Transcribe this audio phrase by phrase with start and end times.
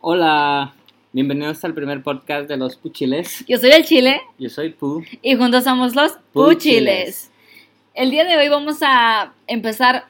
[0.00, 0.74] Hola,
[1.12, 3.44] bienvenidos al primer podcast de los Puchiles.
[3.48, 5.02] Yo soy del Chile Yo soy Pu.
[5.22, 6.56] y juntos somos los Puchiles.
[6.56, 7.30] Puchiles.
[7.94, 10.04] El día de hoy vamos a empezar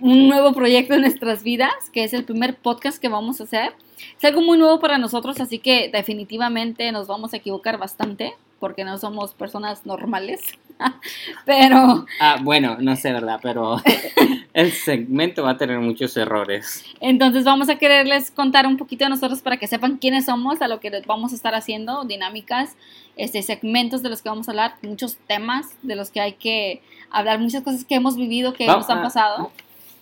[0.00, 3.72] un nuevo proyecto en nuestras vidas, que es el primer podcast que vamos a hacer.
[4.18, 8.84] Es algo muy nuevo para nosotros, así que definitivamente nos vamos a equivocar bastante, porque
[8.84, 10.40] no somos personas normales.
[11.44, 13.38] Pero Ah, bueno, no sé, ¿verdad?
[13.42, 13.80] Pero
[14.52, 16.84] el segmento va a tener muchos errores.
[17.00, 20.68] entonces vamos a quererles contar un poquito de nosotros para que sepan quiénes somos, a
[20.68, 22.76] lo que vamos a estar haciendo, dinámicas,
[23.16, 26.82] este, segmentos de los que vamos a hablar, muchos temas de los que hay que
[27.10, 29.52] hablar, muchas cosas que hemos vivido, que nos han ah, pasado.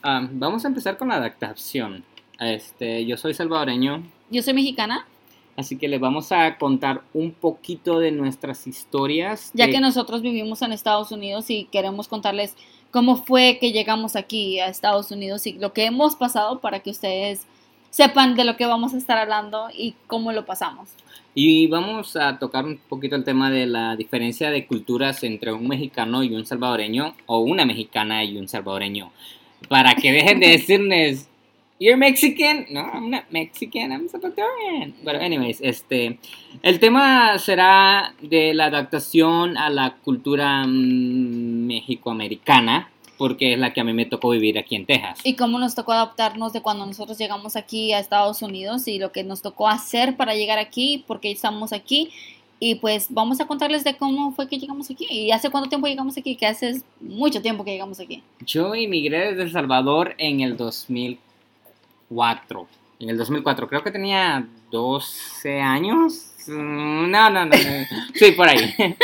[0.02, 2.04] Ah, vamos a empezar con la adaptación.
[2.38, 5.06] Este, yo soy salvadoreño, Yo soy mexicana,
[5.58, 9.50] así que les vamos a contar un poquito de nuestras historias.
[9.52, 12.54] ya de- que nosotros vivimos en Estados Unidos y queremos contarles
[12.92, 16.90] cómo fue que llegamos aquí a Estados Unidos y lo que hemos pasado para que
[16.90, 17.42] ustedes
[17.90, 20.90] sepan de lo que vamos a estar hablando y cómo lo pasamos.
[21.34, 25.66] Y vamos a tocar un poquito el tema de la diferencia de culturas entre un
[25.68, 29.10] mexicano y un salvadoreño, o una mexicana y un salvadoreño.
[29.68, 31.27] Para que dejen de decirles,
[31.80, 32.66] You're Mexican.
[32.70, 34.94] No, I'm not Mexican, I'm Salvadorian.
[35.04, 36.18] Pero, anyways, este.
[36.62, 43.80] El tema será de la adaptación a la cultura mm, mexicoamericana, porque es la que
[43.80, 45.20] a mí me tocó vivir aquí en Texas.
[45.22, 49.12] Y cómo nos tocó adaptarnos de cuando nosotros llegamos aquí a Estados Unidos y lo
[49.12, 52.10] que nos tocó hacer para llegar aquí, porque estamos aquí.
[52.60, 55.86] Y pues vamos a contarles de cómo fue que llegamos aquí y hace cuánto tiempo
[55.86, 58.20] llegamos aquí, que hace mucho tiempo que llegamos aquí.
[58.44, 61.27] Yo emigré desde El Salvador en el 2004.
[63.00, 66.32] En el 2004, creo que tenía 12 años.
[66.46, 67.46] Mm, No, no, no.
[67.46, 67.56] no.
[68.14, 68.74] Sí, por ahí.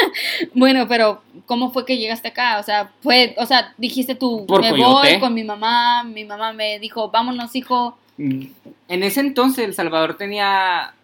[0.54, 2.58] Bueno, pero ¿cómo fue que llegaste acá?
[2.58, 5.10] O sea, fue, o sea, dijiste tú, Por me coyote.
[5.12, 7.98] voy con mi mamá, mi mamá me dijo, vámonos, hijo.
[8.16, 10.94] En ese entonces El Salvador tenía,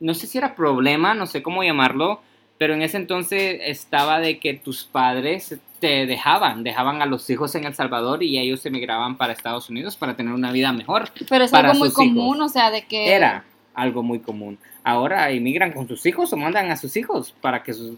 [0.00, 2.20] no sé si era problema, no sé cómo llamarlo,
[2.58, 7.54] pero en ese entonces estaba de que tus padres te dejaban, dejaban a los hijos
[7.54, 11.10] en El Salvador y ellos emigraban para Estados Unidos para tener una vida mejor.
[11.28, 12.50] Pero es Para algo muy común, hijos.
[12.50, 13.12] o sea, de que...
[13.14, 13.44] Era
[13.74, 14.58] algo muy común.
[14.82, 17.96] Ahora emigran con sus hijos o mandan a sus hijos para que sus-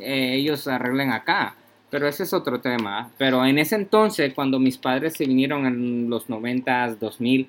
[0.00, 1.54] eh, ellos arreglen acá.
[1.90, 3.10] Pero ese es otro tema.
[3.18, 7.48] Pero en ese entonces, cuando mis padres se vinieron en los 90s, 2000,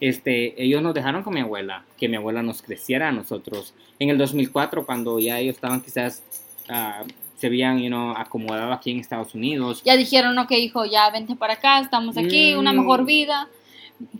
[0.00, 3.72] este, ellos nos dejaron con mi abuela, que mi abuela nos creciera a nosotros.
[3.98, 6.22] En el 2004, cuando ya ellos estaban quizás,
[6.68, 7.02] ah,
[7.42, 9.82] se habían you know, acomodado aquí en Estados Unidos.
[9.84, 12.76] Ya dijeron, ok, hijo, ya vente para acá, estamos aquí, una Mm.
[12.76, 13.48] mejor vida.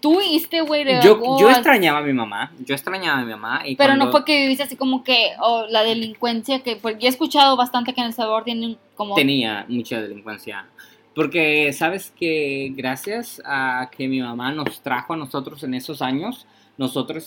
[0.00, 3.62] Tú viste, güey, de Yo, yo extrañaba a mi mamá, yo extrañaba a mi mamá.
[3.64, 6.98] Y Pero no cuando- fue que viviste así como que, o la delincuencia, que pues,
[6.98, 9.14] ya he escuchado bastante que en El Salvador tienen como...
[9.14, 10.66] tenía mucha delincuencia.
[11.14, 16.44] Porque sabes que gracias a que mi mamá nos trajo a nosotros en esos años,
[16.76, 17.24] nosotros,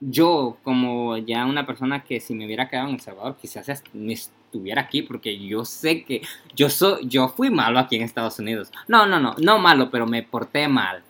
[0.00, 4.16] yo como ya una persona que si me hubiera quedado en El Salvador, quizás ni
[4.50, 6.22] estuviera aquí, porque yo sé que
[6.56, 8.72] yo, soy yo fui malo aquí en Estados Unidos.
[8.88, 11.02] No, no, no, no malo, pero me porté mal.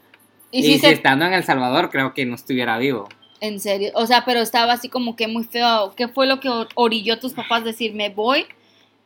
[0.51, 3.09] Y si se- estando en El Salvador, creo que no estuviera vivo.
[3.41, 5.95] En serio, o sea, pero estaba así como que muy feo.
[5.97, 8.45] ¿Qué fue lo que or- orilló a tus papás decir, me voy?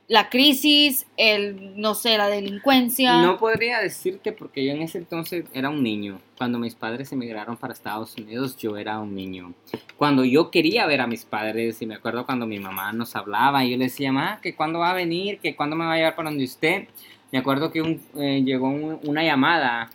[0.06, 3.22] La crisis, el, no sé, la delincuencia.
[3.22, 6.20] No podría decirte porque yo en ese entonces era un niño.
[6.37, 9.54] Cuando mis padres emigraron para Estados Unidos, yo era un niño.
[9.97, 13.64] Cuando yo quería ver a mis padres, y me acuerdo cuando mi mamá nos hablaba,
[13.64, 16.16] yo le decía, mamá, que cuándo va a venir, que cuándo me va a llevar
[16.16, 16.87] para donde usted.
[17.32, 19.91] Me acuerdo que eh, llegó un- una llamada,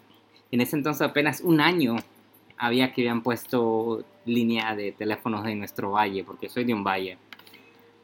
[0.52, 1.96] en ese entonces apenas un año
[2.58, 7.18] había que habían puesto línea de teléfonos en nuestro valle, porque soy de un valle.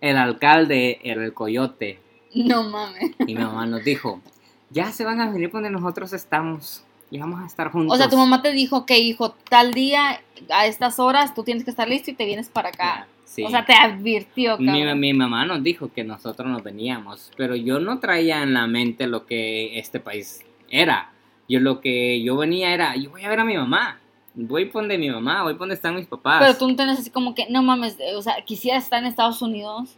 [0.06, 2.00] El alcalde era el coyote.
[2.36, 3.12] No mames.
[3.26, 4.22] Y mi mamá nos dijo,
[4.70, 6.84] ya se van a venir donde nosotros estamos.
[7.10, 7.96] Y vamos a estar juntos.
[7.96, 11.64] O sea, tu mamá te dijo que, hijo, tal día, a estas horas, tú tienes
[11.64, 13.08] que estar listo y te vienes para acá.
[13.24, 13.44] Sí.
[13.44, 17.80] O sea, te advirtió, mi, mi mamá nos dijo que nosotros nos veníamos, pero yo
[17.80, 21.12] no traía en la mente lo que este país era.
[21.50, 24.00] Yo lo que yo venía era, yo voy a ver a mi mamá.
[24.36, 26.42] Voy por donde mi mamá, voy por donde están mis papás.
[26.42, 29.42] Pero tú no tenés así como que, no mames, o sea, quisiera estar en Estados
[29.42, 29.90] Unidos.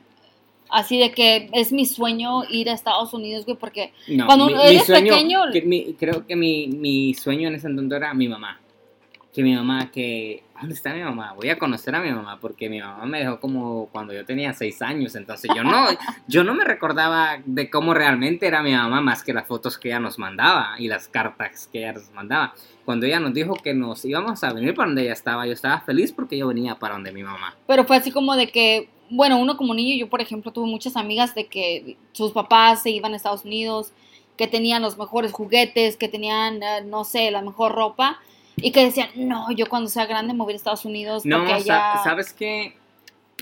[0.69, 4.83] Así de que es mi sueño ir a Estados Unidos, güey, porque No, cuando eres
[4.85, 8.59] pequeño- que mi- creo que mi, mi sueño en ese entonces era mi mamá.
[9.33, 10.43] Que mi mamá, que...
[10.59, 11.33] ¿Dónde está mi mamá?
[11.35, 14.53] Voy a conocer a mi mamá porque mi mamá me dejó como cuando yo tenía
[14.53, 15.15] seis años.
[15.15, 15.85] Entonces yo no,
[16.27, 19.89] yo no me recordaba de cómo realmente era mi mamá más que las fotos que
[19.89, 22.53] ella nos mandaba y las cartas que ella nos mandaba.
[22.85, 25.81] Cuando ella nos dijo que nos íbamos a venir para donde ella estaba, yo estaba
[25.81, 27.55] feliz porque yo venía para donde mi mamá.
[27.67, 30.95] Pero fue así como de que, bueno, uno como niño, yo por ejemplo tuve muchas
[30.95, 33.91] amigas de que sus papás se iban a Estados Unidos,
[34.37, 38.19] que tenían los mejores juguetes, que tenían, eh, no sé, la mejor ropa.
[38.57, 41.25] Y que decían, no, yo cuando sea grande me voy a Estados Unidos.
[41.25, 42.01] No, porque allá...
[42.03, 42.75] sabes que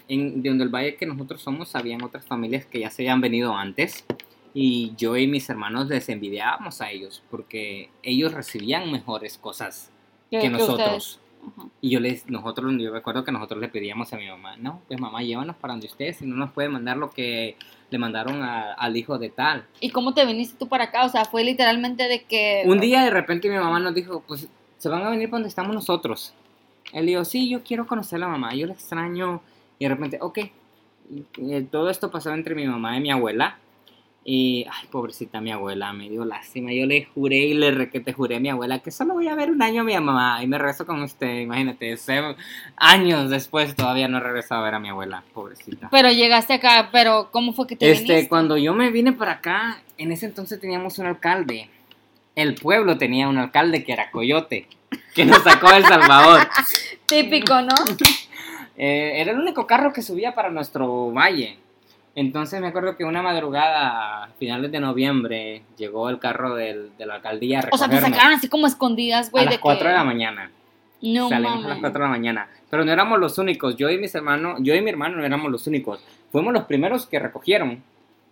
[0.08, 3.22] en, de donde el valle que nosotros somos, habían otras familias que ya se habían
[3.22, 4.06] venido antes.
[4.54, 9.92] Y yo y mis hermanos les envidiábamos a ellos porque ellos recibían mejores cosas
[10.32, 11.20] que, nosotros.
[11.20, 11.20] ustedes.
[11.58, 11.68] Ajá.
[11.82, 15.00] Y yo les, nosotros, yo recuerdo que nosotros le pedíamos a mi mamá, no, pues
[15.00, 17.56] mamá, llévanos para donde ustedes, si no nos puede mandar lo que
[17.92, 19.66] le mandaron a- al hijo de tal.
[19.80, 21.06] ¿Y cómo te viniste tú para acá?
[21.06, 22.64] O sea, fue literalmente de que...
[22.66, 24.48] Un día de repente mi mamá nos dijo, pues
[24.86, 26.32] se van a venir para donde estamos nosotros.
[26.94, 29.42] Él dijo, sí, yo quiero conocer a la mamá, yo la extraño.
[29.80, 30.38] Y de repente, ok.
[31.40, 33.58] Eh, todo esto pasó entre mi mamá y mi abuela.
[34.24, 36.72] Y, ay, pobrecita mi abuela, me dio lástima.
[36.72, 39.50] Yo le juré y le requete juré a mi abuela que solo voy a ver
[39.50, 40.44] un año a mi mamá.
[40.44, 41.98] Y me regreso con usted, imagínate.
[41.98, 42.36] se-
[42.78, 45.90] años después todavía no he regresado a ver a mi abuela, pobrecita.
[45.90, 48.30] Pero llegaste acá, pero ¿cómo fue que te Este, viniste?
[48.30, 51.72] cuando yo me vine para acá, en ese entonces teníamos un alcalde.
[52.36, 54.68] El pueblo tenía un alcalde que era Coyote,
[55.14, 56.48] que nos sacó de El Salvador.
[57.06, 57.76] Típico, ¿no?
[58.78, 61.58] Eh, era el único carro que subía para nuestro valle.
[62.14, 67.06] Entonces me acuerdo que una madrugada, a finales de noviembre, llegó el carro del, de
[67.06, 69.44] la alcaldía a O sea, te sacaron así como escondidas, güey.
[69.44, 69.88] a las de 4 que...
[69.88, 70.52] de la mañana.
[71.02, 72.50] No Salimos a las 4 de la mañana.
[72.70, 73.78] Pero no éramos los únicos.
[73.78, 76.02] Yo y mis hermanos, yo y mi hermano no éramos los únicos.
[76.32, 77.84] Fuimos los primeros que recogieron.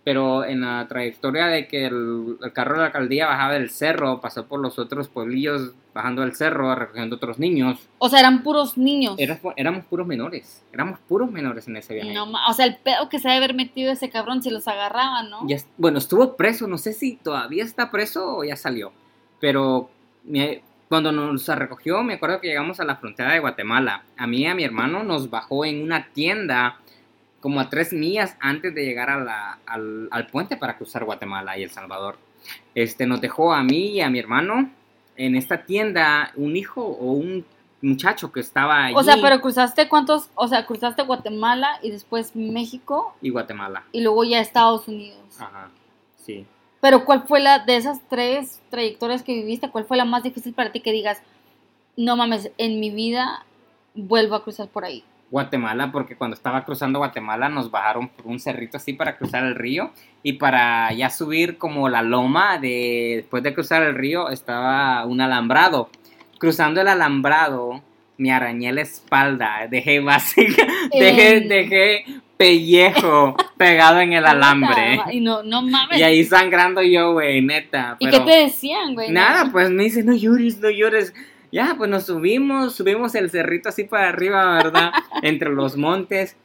[0.06, 4.20] Pero en la trayectoria de que el, el carro de la alcaldía bajaba del cerro,
[4.20, 7.88] pasó por los otros pueblillos bajando del cerro, recogiendo otros niños.
[8.00, 9.16] O sea, eran puros niños.
[9.56, 10.62] Éramos puros menores.
[10.74, 12.14] Éramos puros menores en ese viaje.
[12.14, 15.30] No o sea, el pedo que se debe haber metido ese cabrón si los agarraban,
[15.30, 15.48] ¿no?
[15.48, 16.68] Ya bueno, estuvo preso.
[16.68, 18.92] No sé si todavía está preso o ya salió.
[19.40, 19.90] Pero
[20.26, 24.04] me- cuando nos recogió, me acuerdo que llegamos a la frontera de Guatemala.
[24.18, 26.78] A mí y a mi hermano nos bajó en una tienda
[27.44, 31.58] como a tres millas antes de llegar a la- al, al puente para cruzar Guatemala
[31.58, 32.18] y El Salvador.
[32.74, 34.70] Este, nos dejó a mí y a mi hermano
[35.18, 37.46] en esta tienda un hijo o un
[37.82, 42.34] muchacho que estaba allí O sea, pero cruzaste cuántos, o sea, cruzaste Guatemala y después
[42.34, 43.84] México y Guatemala.
[43.92, 45.18] y luego ya Estados Unidos.
[45.38, 45.70] Ajá,
[46.26, 46.46] sí.
[46.80, 49.70] Pero ¿cuál fue la de esas tres trayectorias que viviste?
[49.70, 51.22] ¿Cuál fue la más difícil para ti que digas,
[51.98, 53.46] no mames, en mi vida
[53.96, 55.04] vuelvo a cruzar por ahí?
[55.34, 59.56] Guatemala, porque cuando estaba cruzando Guatemala nos bajaron por un cerrito así para cruzar el
[59.56, 59.92] río
[60.22, 65.22] y para ya subir como la loma de después de cruzar el río estaba un
[65.22, 65.90] alambrado.
[66.38, 67.82] Cruzando el alambrado
[68.16, 72.06] me arañé la espalda, dejé básica, dejé, dejé
[72.38, 75.00] pellejo pegado en el alambre.
[75.12, 75.98] Y no, no mames.
[75.98, 77.98] Y ahí sangrando yo, güey, neta.
[77.98, 79.10] ¿Y pero- qué te decían, güey?
[79.10, 81.12] Nada, pues me dice, no llores, no llores.
[81.54, 84.92] Ya, pues nos subimos, subimos el cerrito así para arriba, ¿verdad?
[85.22, 86.36] Entre los montes.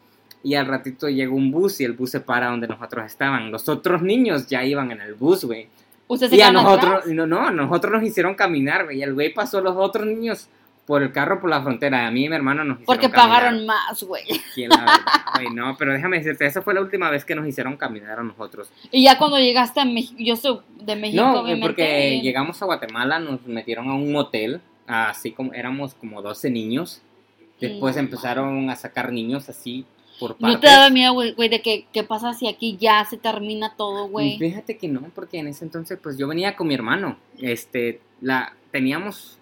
[0.43, 3.51] Y al ratito llegó un bus y el bus se para donde nosotros estaban.
[3.51, 5.67] Los otros niños ya iban en el bus, güey.
[6.07, 7.07] ¿Ustedes se Y a nosotros, atrás?
[7.07, 8.99] no, no, a nosotros nos hicieron caminar, güey.
[8.99, 10.49] Y el güey pasó los otros niños
[10.87, 12.07] por el carro por la frontera.
[12.07, 13.41] A mí y mi hermano nos hicieron Porque caminar.
[13.41, 14.25] pagaron más, güey.
[15.35, 18.23] Güey, no, pero déjame decirte, esa fue la última vez que nos hicieron caminar a
[18.23, 18.71] nosotros.
[18.91, 21.67] Y ya cuando llegaste a México, yo soy de México, No, obviamente.
[21.67, 27.03] porque llegamos a Guatemala, nos metieron a un motel, así como éramos como 12 niños.
[27.61, 29.85] Después empezaron a sacar niños así
[30.21, 30.57] por partes.
[30.57, 34.09] ¿No te daba miedo, güey, de que qué pasa si aquí ya se termina todo,
[34.09, 34.39] güey?
[34.39, 37.19] Fíjate que no, porque en ese entonces pues yo venía con mi hermano.
[37.39, 39.39] Este, la teníamos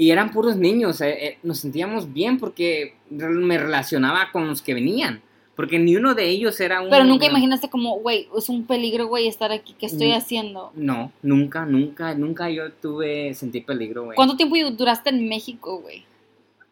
[0.00, 4.72] y eran puros niños, eh, eh, nos sentíamos bien porque me relacionaba con los que
[4.72, 5.20] venían,
[5.60, 9.08] porque ni uno de ellos era un Pero nunca imaginaste como, güey, es un peligro,
[9.08, 10.72] güey, estar aquí, ¿qué estoy haciendo?
[10.74, 14.16] No, nunca, nunca, nunca yo tuve sentí peligro, güey.
[14.16, 16.02] ¿Cuánto tiempo duraste en México, güey?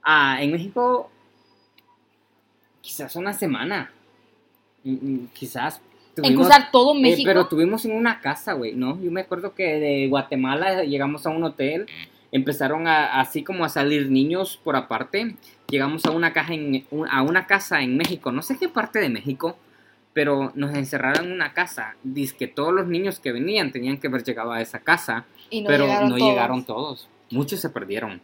[0.02, 1.10] Ah, en México,
[2.80, 3.92] quizás una semana.
[4.84, 5.82] Mm, mm, Quizás.
[6.16, 7.26] En tuvimos- cruzar todo eh, México.
[7.26, 8.98] pero tuvimos en una casa, güey, ¿no?
[9.02, 11.84] Yo me acuerdo que de Guatemala llegamos a un hotel,
[12.32, 15.36] empezaron a, así como a salir niños por aparte.
[15.68, 19.08] Llegamos a una, caja en, a una casa en México, no sé qué parte de
[19.08, 19.56] México,
[20.12, 21.96] pero nos encerraron en una casa.
[22.02, 25.60] Dice que todos los niños que venían tenían que haber llegado a esa casa y
[25.62, 26.30] no pero llegaron no todos.
[26.30, 27.08] llegaron todos.
[27.30, 28.20] Muchos se perdieron.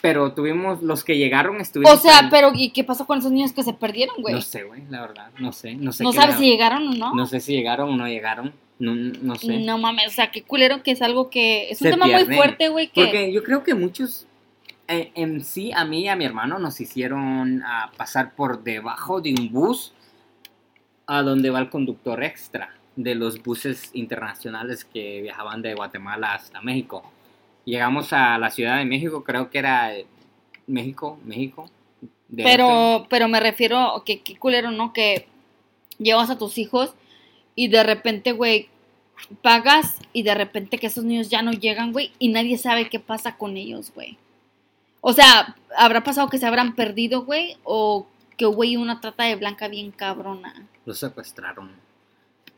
[0.00, 1.96] Pero tuvimos, los que llegaron estuvieron.
[1.96, 4.34] O sea, pero ¿y qué pasó con esos niños que se perdieron, güey?
[4.34, 5.74] No sé, güey, la verdad, no sé.
[5.76, 7.14] No, sé No sabes si llegaron o no.
[7.14, 8.52] No sé si llegaron o no llegaron.
[8.78, 9.60] No, no sé.
[9.60, 11.70] No mames, o sea, qué culero que es algo que...
[11.70, 13.02] Es un Se tema muy fuerte, güey, que...
[13.02, 14.26] Porque yo creo que muchos,
[14.88, 19.20] eh, en sí, a mí y a mi hermano nos hicieron ah, pasar por debajo
[19.20, 19.92] de un bus
[21.06, 26.60] a donde va el conductor extra de los buses internacionales que viajaban de Guatemala hasta
[26.60, 27.02] México.
[27.64, 30.06] Llegamos a la Ciudad de México, creo que era eh,
[30.66, 31.70] México, México.
[32.34, 34.92] Pero, pero me refiero a que qué culero, ¿no?
[34.92, 35.26] Que
[35.98, 36.94] llevas a tus hijos
[37.54, 38.68] y de repente, güey,
[39.42, 43.00] pagas y de repente que esos niños ya no llegan, güey, y nadie sabe qué
[43.00, 44.18] pasa con ellos, güey.
[45.00, 47.56] O sea, ¿habrá pasado que se habrán perdido, güey?
[47.64, 48.06] O
[48.36, 50.68] que güey una trata de blanca bien cabrona.
[50.86, 51.70] Los secuestraron.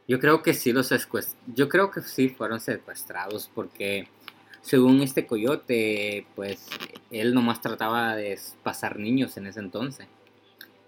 [0.06, 1.54] Yo creo que sí los secuestraron.
[1.54, 4.08] Yo creo que sí fueron secuestrados porque
[4.60, 6.66] según este coyote, pues
[7.10, 10.06] él nomás trataba de pasar niños en ese entonces.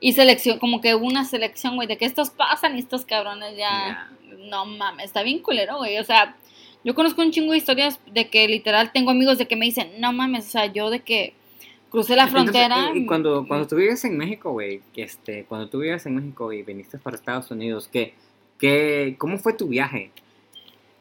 [0.00, 4.10] Y selección, como que una selección, güey, de que estos pasan y estos cabrones ya...
[4.50, 5.98] No mames, está bien culero, güey.
[5.98, 6.36] O sea,
[6.84, 9.90] yo conozco un chingo de historias de que literal tengo amigos de que me dicen,
[9.98, 11.34] no mames, o sea, yo de que
[11.90, 12.92] crucé la frontera.
[12.94, 16.62] y cuando, cuando tú vives en México, güey, este, cuando tú vives en México y
[16.62, 18.14] viniste para Estados Unidos, ¿qué,
[18.58, 20.12] qué, ¿cómo fue tu viaje?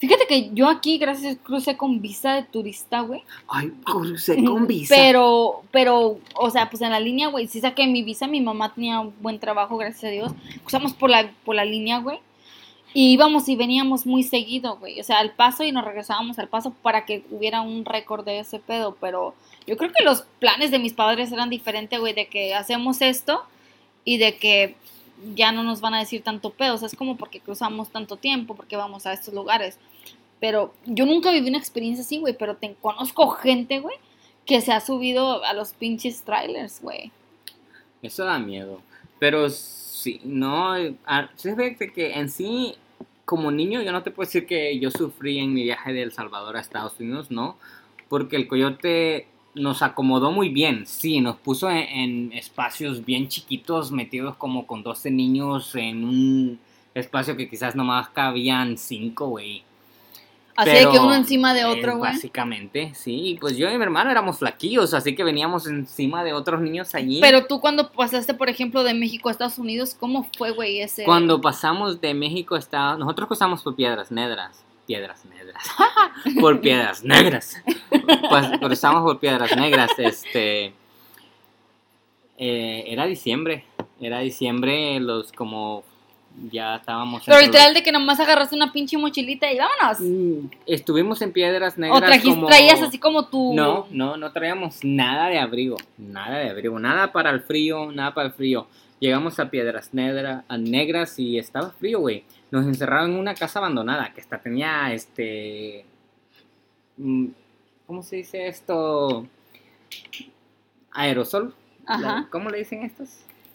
[0.08, 3.24] Fíjate que yo aquí, gracias, crucé con visa de turista, güey.
[3.48, 4.94] Ay, crucé con visa.
[4.96, 8.74] Pero, pero, o sea, pues en la línea, güey, sí saqué mi visa, mi mamá
[8.74, 10.32] tenía un buen trabajo, gracias a Dios.
[10.62, 12.20] Cruzamos por la, por la línea, güey.
[12.94, 15.00] Y íbamos y veníamos muy seguido, güey.
[15.02, 18.40] O sea, al paso y nos regresábamos al paso para que hubiera un récord de
[18.40, 18.96] ese pedo.
[19.02, 19.34] Pero
[19.68, 23.44] yo creo que los planes de mis padres eran diferentes, güey, de que hacemos esto
[24.06, 24.76] y de que
[25.36, 26.76] ya no nos van a decir tanto pedo.
[26.76, 29.78] O sea, es como porque cruzamos tanto tiempo, porque vamos a estos lugares.
[30.40, 32.36] Pero yo nunca viví una experiencia así, güey.
[32.38, 33.96] Pero te conozco gente, güey,
[34.46, 37.12] que se ha subido a los pinches trailers, güey.
[38.02, 38.82] Eso da miedo.
[39.20, 40.74] Pero sí, no.
[41.06, 42.76] Ah, ve que en sí,
[43.24, 46.12] como niño, yo no te puedo decir que yo sufrí en mi viaje de El
[46.12, 47.58] Salvador a Estados Unidos, no.
[48.10, 54.36] Porque el coyote nos acomodó muy bien, sí, nos puso en, espacios bien chiquitos, metidos
[54.36, 56.60] como con 12 niños en un
[56.94, 59.64] espacio que quizás nomás cabían 5, güey.
[60.58, 62.12] Así de que uno encima de otro, eh, güey.
[62.14, 63.38] básicamente, sí.
[63.42, 67.20] Pues yo y mi hermano éramos flaquillos, así que veníamos encima de otros niños allí.
[67.20, 71.04] Pero tú cuando pasaste, por ejemplo, de México a Estados Unidos, ¿cómo fue, güey, ese...?
[71.04, 73.00] Cuando pasamos de México a Estados...
[73.00, 75.64] Nosotros pasamos por Piedras Negras piedras negras.
[76.40, 77.62] por piedras negras.
[78.30, 79.92] Pues cruzamos por piedras negras.
[79.98, 80.74] Este.
[82.38, 83.66] Eh, era diciembre.
[84.00, 85.84] Era diciembre, los como.
[86.52, 87.24] Ya estábamos.
[87.26, 90.00] Pero literal de que nomás agarraste una pinche mochilita y vámonos.
[90.02, 91.98] Mm, estuvimos en piedras negras.
[91.98, 93.54] O trajiste, traías así como tú.
[93.54, 95.78] No, no, no traíamos nada de abrigo.
[95.98, 96.78] Nada de abrigo.
[96.78, 98.68] Nada para el frío, nada para el frío.
[99.00, 102.26] Llegamos a piedras negras, a negras y estaba frío, güey
[102.56, 105.86] nos encerraron en una casa abandonada que hasta tenía este
[106.98, 107.28] mm,
[107.86, 109.28] ¿cómo se dice esto?
[110.92, 111.54] aerosol
[111.86, 112.28] Ajá.
[112.32, 113.10] ¿cómo le dicen estos?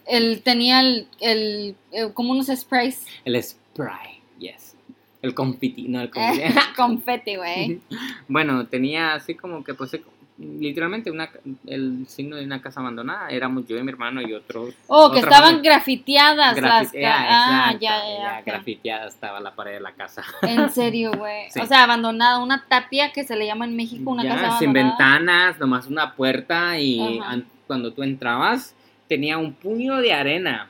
[0.07, 4.76] Él tenía el, el, eh, como unos sprays el spray yes
[5.23, 7.80] el confeti no el confeti confeti güey
[8.28, 9.99] bueno tenía así como que pues
[10.40, 11.30] literalmente una,
[11.66, 13.28] el signo de una casa abandonada.
[13.28, 14.75] Éramos yo y mi hermano y otros.
[14.87, 18.42] Oh, que estaban grafiteadas las Ah, ya, ya.
[18.44, 20.25] Grafiteada estaba la pared de la casa.
[20.42, 21.49] En serio, güey.
[21.61, 24.59] O sea, abandonada, una tapia que se le llama en México una casa abandonada.
[24.59, 27.20] Sin ventanas, nomás una puerta y
[27.66, 28.75] cuando tú entrabas
[29.09, 30.68] tenía un puño de arena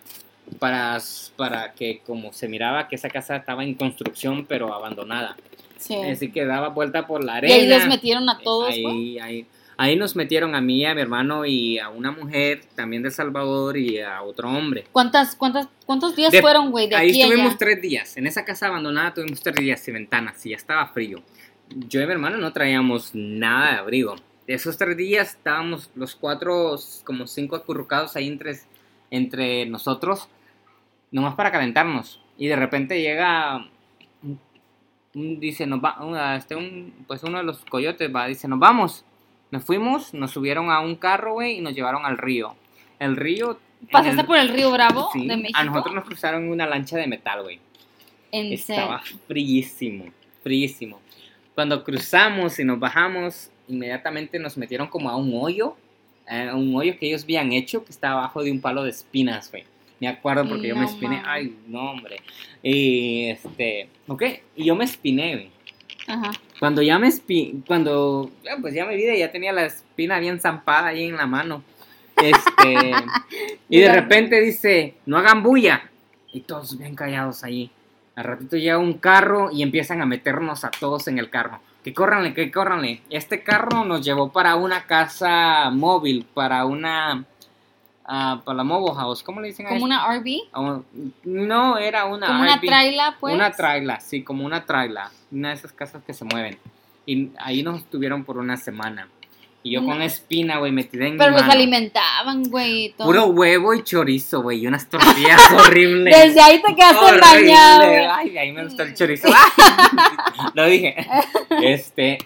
[0.59, 0.99] para,
[1.37, 5.37] para que como se miraba que esa casa estaba en construcción pero abandonada.
[5.77, 5.95] Sí.
[5.95, 7.57] Así que daba vuelta por la arena.
[7.57, 8.71] Y ahí los metieron a todos.
[8.71, 9.47] Ahí, ahí,
[9.83, 13.79] Ahí nos metieron a mí, a mi hermano y a una mujer también de Salvador
[13.79, 14.85] y a otro hombre.
[14.93, 16.87] ¿Cuántas, cuántas, ¿Cuántos días fueron, güey?
[16.87, 18.15] De ahí estuvimos tres días.
[18.19, 21.23] En esa casa abandonada tuvimos tres días sin ventanas y ya estaba frío.
[21.71, 24.17] Yo y mi hermano no traíamos nada de abrigo.
[24.47, 28.61] De esos tres días estábamos los cuatro, como cinco acurrucados ahí entre,
[29.11, 30.29] entre nosotros,
[31.11, 32.21] nomás para calentarnos.
[32.37, 33.67] Y de repente llega
[35.15, 39.07] dice, nos va, este, un, pues uno de los coyotes va, dice, nos vamos.
[39.51, 42.55] Nos fuimos, nos subieron a un carro, güey, y nos llevaron al río.
[42.99, 43.59] El río...
[43.91, 45.59] ¿Pasaste por el río Bravo de México?
[45.59, 47.59] a nosotros nos cruzaron una lancha de metal, güey.
[48.31, 50.07] ¿En Estaba fríísimo,
[50.43, 51.01] fríísimo.
[51.55, 55.77] Cuando cruzamos y nos bajamos, inmediatamente nos metieron como a un hoyo,
[56.55, 59.65] un hoyo que ellos habían hecho, que estaba abajo de un palo de espinas, güey.
[59.99, 61.23] Me acuerdo porque yo me espiné.
[61.27, 62.23] Ay, no, hombre.
[62.63, 64.23] Y este, ok,
[64.57, 65.51] y yo me espiné,
[66.59, 70.89] Cuando ya me espi cuando pues ya me vi, ya tenía la espina bien zampada
[70.89, 71.63] ahí en la mano.
[72.17, 72.93] Este,
[73.69, 75.91] y de repente dice, no hagan bulla.
[76.33, 77.71] Y todos bien callados ahí.
[78.15, 81.61] Al ratito llega un carro y empiezan a meternos a todos en el carro.
[81.83, 83.01] Que córranle, que córranle.
[83.09, 87.25] Este carro nos llevó para una casa móvil, para una
[88.13, 90.27] Ah, para la mobile house, ¿cómo le dicen ¿Como una RV?
[90.53, 90.81] Ah,
[91.23, 93.37] no, era una ¿Como una traila, pues?
[93.37, 95.13] Una traila, sí, como una traila.
[95.31, 96.59] Una de esas casas que se mueven.
[97.07, 99.07] Y ahí nos estuvieron por una semana.
[99.63, 102.95] Y yo con espina, güey, metida en Pero nos alimentaban, güey.
[102.97, 106.17] Puro huevo y chorizo, güey, y unas tortillas horribles.
[106.17, 108.13] Desde ahí te quedaste bañado.
[108.13, 109.29] Ay, ahí me gustó el chorizo.
[110.55, 110.97] Lo dije.
[111.63, 112.19] Este.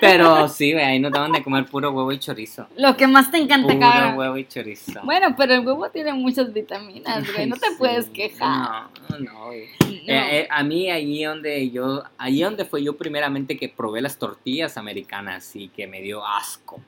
[0.00, 2.66] Pero sí, güey, ahí nos daban de comer puro huevo y chorizo.
[2.76, 4.18] Lo que más te encanta, Puro cabrón.
[4.18, 5.00] huevo y chorizo.
[5.04, 7.46] Bueno, pero el huevo tiene muchas vitaminas, güey.
[7.46, 8.88] No te puedes quejar.
[9.08, 9.66] No, no, güey.
[9.80, 9.88] No.
[10.12, 14.18] Eh, eh, a mí allí donde yo, allí donde fue yo primeramente que probé las
[14.18, 16.80] tortillas americanas y que me dio asco.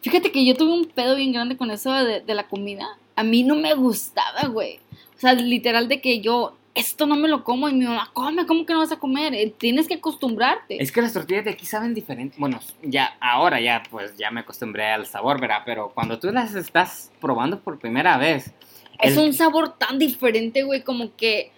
[0.00, 2.86] Fíjate que yo tuve un pedo bien grande con eso de, de la comida.
[3.16, 4.80] A mí no me gustaba, güey.
[5.16, 8.46] O sea, literal de que yo, esto no me lo como y mi mamá, come,
[8.46, 9.34] ¿cómo que no vas a comer?
[9.34, 10.80] Eh, Tienes que acostumbrarte.
[10.82, 12.36] Es que las tortillas de aquí saben diferente.
[12.38, 15.62] Bueno, ya ahora ya pues ya me acostumbré al sabor, ¿verdad?
[15.64, 18.52] Pero cuando tú las estás probando por primera vez,
[18.98, 21.50] Es el- un sabor tan diferente, güey, como que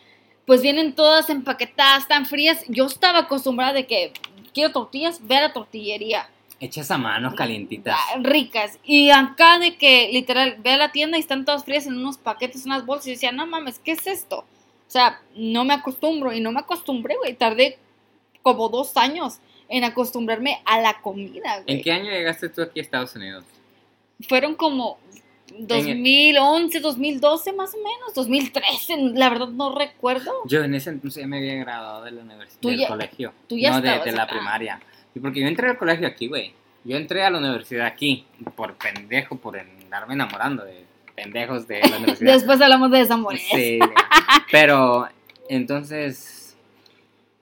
[0.47, 2.65] pues vienen todas empaquetadas, tan frías.
[2.69, 4.13] Yo estaba acostumbrada de que
[4.55, 6.29] quiero tortillas, ve a la tortillería.
[6.61, 7.97] hechas a mano calientitas.
[8.21, 8.79] Ricas.
[8.83, 12.19] Y acá de que literal ve a la tienda y están todas frías en unos
[12.19, 13.07] paquetes, unas bolsas.
[13.07, 14.45] Y decía, no mames, ¿qué es esto?
[14.89, 16.33] O sea, no me acostumbro.
[16.33, 17.35] Y no me acostumbré, güey.
[17.35, 17.79] Tardé
[18.43, 21.77] como dos años en acostumbrarme a la comida, güey.
[21.77, 23.45] ¿En qué año llegaste tú aquí a Estados Unidos?
[24.27, 24.99] Fueron como
[25.59, 30.33] 2011, 2012 más o menos, 2013, la verdad no recuerdo.
[30.47, 33.33] Yo en ese entonces ya me había graduado de la universidad, Tú del ya- colegio.
[33.47, 34.33] tú ya no, de, la acá.
[34.33, 34.81] primaria.
[35.15, 36.53] Y porque yo entré al colegio aquí, güey.
[36.85, 38.25] Yo entré a la universidad aquí,
[38.57, 40.85] por pendejo, por andarme enamorando de
[41.19, 42.35] pendejos de la universidad.
[42.35, 43.43] Después hablamos de desamores.
[43.51, 43.79] Sí,
[44.53, 45.09] pero
[45.49, 46.57] entonces,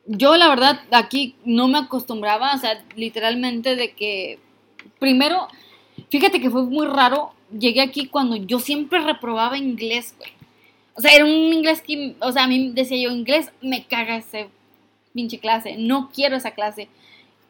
[0.06, 4.38] Yo la verdad aquí no me acostumbraba, o sea, literalmente de que
[4.98, 5.48] primero,
[6.10, 10.30] fíjate que fue muy raro, llegué aquí cuando yo siempre reprobaba inglés, güey.
[10.94, 14.16] O sea, era un inglés que, o sea, a mí decía yo, inglés me caga
[14.16, 14.48] ese
[15.12, 16.88] pinche clase, no quiero esa clase.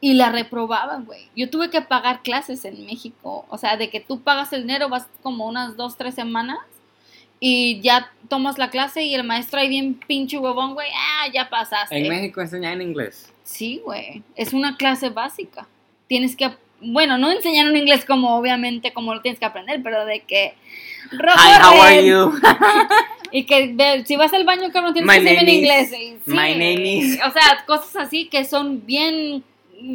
[0.00, 1.28] Y la reprobaba, güey.
[1.34, 3.46] Yo tuve que pagar clases en México.
[3.48, 6.58] O sea, de que tú pagas el dinero, vas como unas dos, tres semanas
[7.40, 11.48] y ya tomas la clase y el maestro ahí bien pinche huevón, güey, ah, ya
[11.50, 11.96] pasaste.
[11.96, 13.32] en México enseñan inglés.
[13.44, 14.22] Sí, güey.
[14.36, 15.66] Es una clase básica.
[16.08, 16.50] Tienes que,
[16.80, 20.54] bueno, no enseñar un inglés como obviamente como lo tienes que aprender, pero de que
[21.12, 22.32] Hi, how are you?
[23.32, 25.92] y que si vas al baño, cabrón, tienes My que decirme en inglés.
[25.92, 29.44] y- my name is- O sea, cosas así que son bien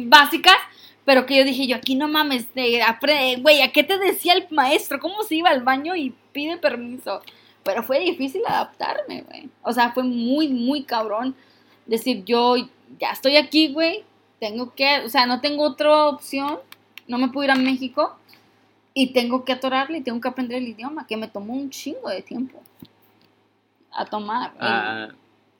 [0.06, 0.56] básicas,
[1.04, 5.00] pero que yo dije yo, aquí no mames, güey, ¿a qué te decía el maestro?
[5.00, 7.20] ¿Cómo se iba al baño y pide permiso?
[7.64, 9.48] Pero fue difícil adaptarme, güey.
[9.62, 11.34] O sea, fue muy, muy cabrón
[11.86, 12.56] decir, yo
[12.98, 14.04] ya estoy aquí, güey,
[14.38, 16.58] tengo que, o sea, no tengo otra opción,
[17.06, 18.16] no me puedo ir a México
[18.94, 22.08] y tengo que atorarle y tengo que aprender el idioma, que me tomó un chingo
[22.08, 22.60] de tiempo
[23.92, 25.14] a tomar.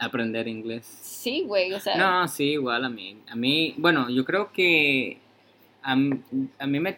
[0.04, 0.84] Aprender inglés.
[1.02, 1.96] Sí, güey, o sea.
[1.96, 3.16] No, sí, igual a mí.
[3.30, 5.18] A mí, bueno, yo creo que
[5.82, 6.96] a, a mí me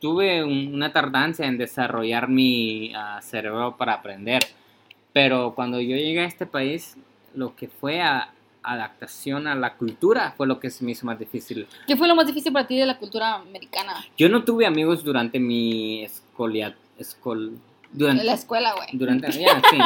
[0.00, 4.42] tuve un- una tardancia en desarrollar mi ah, cerebro para aprender.
[5.12, 6.96] Pero cuando yo llegué a este país,
[7.34, 8.30] lo que fue a,
[8.62, 11.66] adaptación a la cultura fue lo que se me hizo más difícil.
[11.86, 13.92] ¿Qué fue lo más difícil para ti de la cultura americana?
[14.16, 17.58] Yo no tuve amigos durante mi escolia, escol,
[17.94, 18.88] durante, la escuela, güey.
[18.92, 19.78] durante, ya, sí.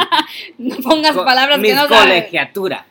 [0.57, 1.99] No pongas Co- palabras mi que no sabes.
[2.01, 2.85] colegiatura.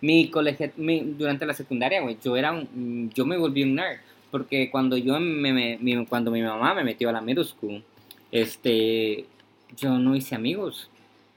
[0.00, 3.98] Mi colegia, mi- durante la secundaria, güey, yo era un, yo me volví un nerd.
[4.30, 7.82] Porque cuando yo me, me- mi- cuando mi mamá me metió a la middle school,
[8.40, 9.24] este,
[9.76, 10.90] yo no hice amigos.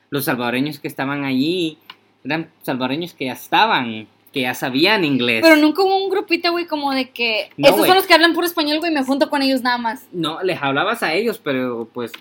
[0.10, 1.78] Los salvadoreños que estaban allí
[2.26, 5.42] eran salvadoreños que ya estaban, que ya sabían inglés.
[5.44, 7.50] Pero nunca hubo un grupito, güey, como de que.
[7.58, 10.08] No, Estos son los que hablan puro español, güey, me junto con ellos nada más.
[10.12, 12.12] No, les hablabas a ellos, pero pues,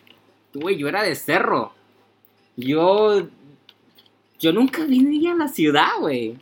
[0.54, 1.72] güey, yo era de cerro.
[2.56, 3.28] Yo,
[4.40, 6.36] yo nunca vine a la ciudad, güey.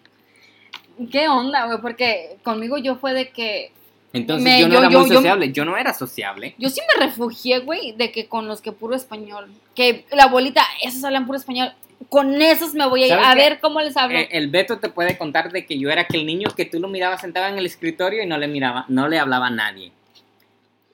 [1.11, 1.79] ¿Qué onda, güey?
[1.81, 3.73] Porque conmigo yo fue de que.
[4.12, 6.55] Entonces Me- yo no yo- era yo- muy sociable, yo no era sociable.
[6.59, 9.51] Yo sí me refugié, güey, de que con los que puro español.
[9.75, 11.73] Que la abuelita, esos hablan puro español.
[12.09, 14.16] Con esos me voy a ir ¿Sabes a ver cómo les hablo.
[14.19, 16.88] Eh, el Beto te puede contar de que yo era aquel niño que tú lo
[16.88, 19.92] mirabas sentado en el escritorio y no le miraba, no le hablaba a nadie.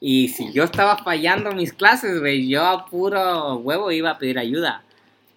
[0.04, 4.36] Y si yo estaba fallando mis clases, güey, yo a puro huevo iba a pedir
[4.36, 4.82] ayuda.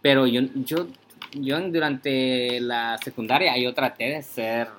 [0.01, 0.87] Pero yo, yo,
[1.33, 4.69] yo durante la secundaria yo traté de ser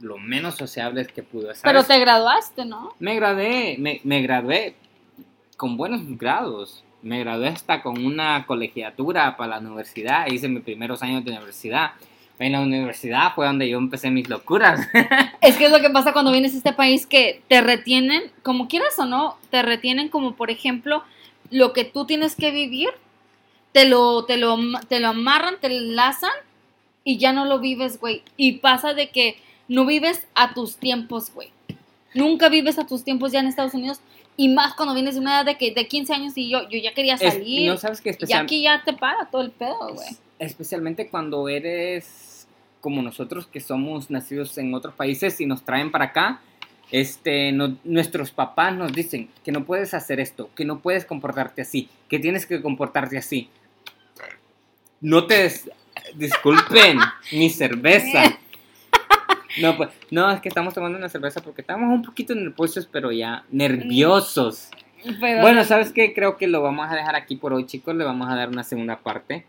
[0.00, 1.48] lo menos sociable que pude.
[1.48, 1.60] ¿sabes?
[1.62, 2.94] Pero te graduaste, ¿no?
[2.98, 4.74] Me gradué, me, me gradué
[5.58, 6.82] con buenos grados.
[7.02, 10.28] Me gradué hasta con una colegiatura para la universidad.
[10.28, 11.90] Hice mis primeros años de universidad.
[12.40, 14.80] En la universidad fue donde yo empecé mis locuras.
[15.40, 18.66] Es que es lo que pasa cuando vienes a este país que te retienen, como
[18.66, 21.02] quieras o no, te retienen como por ejemplo
[21.50, 22.88] lo que tú tienes que vivir,
[23.72, 24.56] te lo, te lo,
[24.88, 26.30] te lo amarran, te lo enlazan
[27.04, 28.22] y ya no lo vives, güey.
[28.36, 29.36] Y pasa de que
[29.68, 31.50] no vives a tus tiempos, güey.
[32.14, 34.00] Nunca vives a tus tiempos ya en Estados Unidos
[34.36, 36.78] y más cuando vienes de una edad de, que, de 15 años y yo, yo
[36.78, 37.70] ya quería Es- salir.
[37.70, 40.08] no sabes que y especial- aquí ya te para todo el pedo, güey.
[40.38, 42.04] especialmente cuando eres
[42.80, 46.40] como nosotros que somos nacidos en otros países y nos traen para acá,
[46.90, 51.62] este, no- nuestros papás nos dicen que no puedes hacer esto, que no puedes comportarte
[51.62, 53.48] así, que tienes que comportarte así.
[55.00, 55.70] No te des-
[56.14, 56.98] disculpen,
[57.32, 58.38] mi cerveza.
[59.60, 63.10] No, pues, no, es que estamos tomando una cerveza porque estamos un poquito nerviosos, pero
[63.12, 64.70] ya nerviosos.
[65.20, 66.12] Pero- Bueno, ¿sabes qué?
[66.14, 67.94] Creo que lo vamos a dejar aquí por hoy, chicos.
[67.96, 69.46] Le vamos a dar una segunda parte.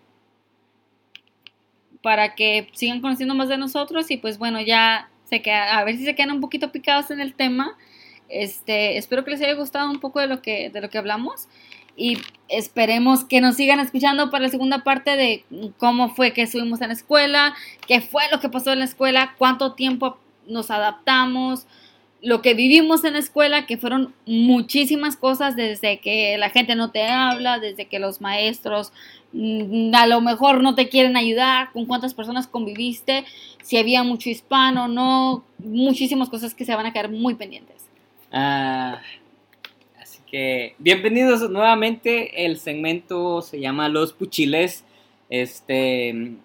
[2.01, 5.97] Para que sigan conociendo más de nosotros y pues bueno, ya se queda, a ver
[5.97, 7.77] si se quedan un poquito picados en el tema.
[8.29, 11.47] Este, espero que les haya gustado un poco de lo que, de lo que hablamos
[11.95, 15.45] y esperemos que nos sigan escuchando para la segunda parte de
[15.77, 17.53] cómo fue que estuvimos en la escuela,
[17.87, 21.67] qué fue lo que pasó en la escuela, cuánto tiempo nos adaptamos,
[22.21, 26.91] lo que vivimos en la escuela, que fueron muchísimas cosas desde que la gente no
[26.91, 28.93] te habla, desde que los maestros
[29.33, 33.25] mm, a lo mejor no te quieren ayudar, con cuántas personas conviviste,
[33.63, 37.87] si había mucho hispano, no, muchísimas cosas que se van a quedar muy pendientes.
[38.31, 39.01] Ah,
[39.99, 42.45] así que bienvenidos nuevamente.
[42.45, 44.85] El segmento se llama Los Puchiles.
[45.29, 46.35] Este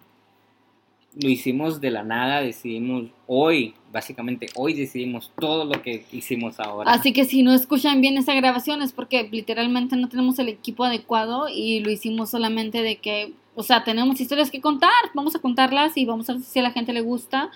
[1.20, 6.90] lo hicimos de la nada, decidimos hoy, básicamente hoy decidimos todo lo que hicimos ahora.
[6.90, 10.84] Así que si no escuchan bien esta grabación es porque literalmente no tenemos el equipo
[10.84, 15.38] adecuado y lo hicimos solamente de que, o sea, tenemos historias que contar, vamos a
[15.38, 17.50] contarlas y vamos a ver si a la gente le gusta.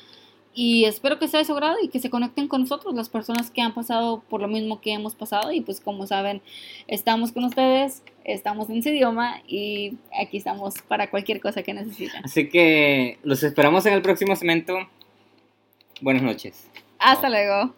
[0.52, 3.50] Y espero que sea de su agrado y que se conecten con nosotros, las personas
[3.50, 5.52] que han pasado por lo mismo que hemos pasado.
[5.52, 6.42] Y pues como saben,
[6.88, 12.24] estamos con ustedes, estamos en ese idioma y aquí estamos para cualquier cosa que necesiten.
[12.24, 14.76] Así que los esperamos en el próximo segmento.
[16.00, 16.68] Buenas noches.
[16.98, 17.74] Hasta luego.